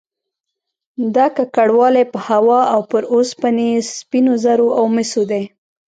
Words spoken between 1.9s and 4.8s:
په هوا او پر اوسپنې، سپینو زرو